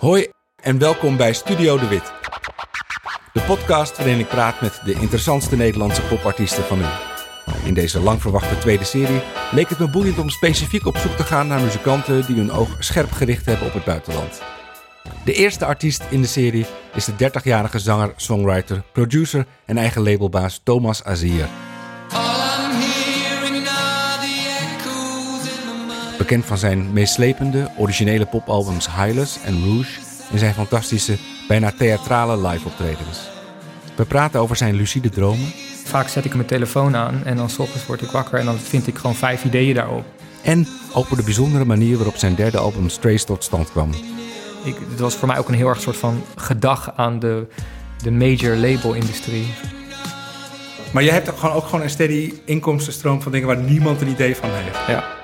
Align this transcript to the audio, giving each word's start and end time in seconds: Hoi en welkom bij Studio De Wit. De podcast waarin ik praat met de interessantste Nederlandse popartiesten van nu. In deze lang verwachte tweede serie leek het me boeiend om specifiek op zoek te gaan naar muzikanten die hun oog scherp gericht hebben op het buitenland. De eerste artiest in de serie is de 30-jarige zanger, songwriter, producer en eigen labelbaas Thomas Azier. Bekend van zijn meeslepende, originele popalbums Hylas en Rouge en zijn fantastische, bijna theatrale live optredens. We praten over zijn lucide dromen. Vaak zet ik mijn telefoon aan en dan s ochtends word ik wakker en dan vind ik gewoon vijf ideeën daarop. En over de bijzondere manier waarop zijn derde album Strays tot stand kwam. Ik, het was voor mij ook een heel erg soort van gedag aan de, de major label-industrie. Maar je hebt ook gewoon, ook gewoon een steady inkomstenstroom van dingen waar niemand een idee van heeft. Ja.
Hoi 0.00 0.26
en 0.62 0.78
welkom 0.78 1.16
bij 1.16 1.32
Studio 1.32 1.78
De 1.78 1.88
Wit. 1.88 2.12
De 3.32 3.40
podcast 3.46 3.96
waarin 3.96 4.18
ik 4.18 4.28
praat 4.28 4.60
met 4.60 4.80
de 4.84 4.92
interessantste 4.92 5.56
Nederlandse 5.56 6.02
popartiesten 6.02 6.64
van 6.64 6.78
nu. 6.78 6.84
In 7.64 7.74
deze 7.74 8.00
lang 8.00 8.20
verwachte 8.20 8.58
tweede 8.58 8.84
serie 8.84 9.20
leek 9.50 9.68
het 9.68 9.78
me 9.78 9.90
boeiend 9.90 10.18
om 10.18 10.28
specifiek 10.28 10.86
op 10.86 10.96
zoek 10.96 11.12
te 11.12 11.22
gaan 11.22 11.46
naar 11.46 11.60
muzikanten 11.60 12.26
die 12.26 12.36
hun 12.36 12.52
oog 12.52 12.76
scherp 12.78 13.12
gericht 13.12 13.46
hebben 13.46 13.66
op 13.66 13.72
het 13.72 13.84
buitenland. 13.84 14.42
De 15.24 15.32
eerste 15.32 15.64
artiest 15.64 16.02
in 16.10 16.20
de 16.20 16.26
serie 16.26 16.66
is 16.94 17.04
de 17.04 17.30
30-jarige 17.30 17.78
zanger, 17.78 18.12
songwriter, 18.16 18.82
producer 18.92 19.46
en 19.66 19.76
eigen 19.76 20.02
labelbaas 20.02 20.60
Thomas 20.64 21.04
Azier. 21.04 21.48
Bekend 26.20 26.44
van 26.44 26.58
zijn 26.58 26.92
meeslepende, 26.92 27.70
originele 27.76 28.26
popalbums 28.26 28.94
Hylas 28.94 29.38
en 29.44 29.64
Rouge 29.64 30.00
en 30.32 30.38
zijn 30.38 30.54
fantastische, 30.54 31.16
bijna 31.48 31.72
theatrale 31.78 32.48
live 32.48 32.66
optredens. 32.66 33.30
We 33.96 34.04
praten 34.04 34.40
over 34.40 34.56
zijn 34.56 34.74
lucide 34.74 35.08
dromen. 35.08 35.52
Vaak 35.84 36.08
zet 36.08 36.24
ik 36.24 36.34
mijn 36.34 36.46
telefoon 36.46 36.96
aan 36.96 37.24
en 37.24 37.36
dan 37.36 37.50
s 37.50 37.58
ochtends 37.58 37.86
word 37.86 38.02
ik 38.02 38.10
wakker 38.10 38.38
en 38.38 38.44
dan 38.44 38.58
vind 38.58 38.86
ik 38.86 38.96
gewoon 38.98 39.16
vijf 39.16 39.44
ideeën 39.44 39.74
daarop. 39.74 40.04
En 40.42 40.66
over 40.92 41.16
de 41.16 41.22
bijzondere 41.22 41.64
manier 41.64 41.96
waarop 41.96 42.16
zijn 42.16 42.34
derde 42.34 42.58
album 42.58 42.88
Strays 42.88 43.24
tot 43.24 43.44
stand 43.44 43.70
kwam. 43.70 43.90
Ik, 44.64 44.76
het 44.90 45.00
was 45.00 45.14
voor 45.14 45.28
mij 45.28 45.38
ook 45.38 45.48
een 45.48 45.54
heel 45.54 45.68
erg 45.68 45.80
soort 45.80 45.96
van 45.96 46.22
gedag 46.36 46.92
aan 46.96 47.18
de, 47.18 47.46
de 48.02 48.10
major 48.10 48.56
label-industrie. 48.56 49.46
Maar 50.92 51.02
je 51.02 51.10
hebt 51.10 51.30
ook 51.30 51.38
gewoon, 51.38 51.54
ook 51.54 51.64
gewoon 51.64 51.82
een 51.82 51.90
steady 51.90 52.32
inkomstenstroom 52.44 53.22
van 53.22 53.32
dingen 53.32 53.46
waar 53.46 53.60
niemand 53.60 54.00
een 54.00 54.08
idee 54.08 54.36
van 54.36 54.50
heeft. 54.52 54.86
Ja. 54.86 55.19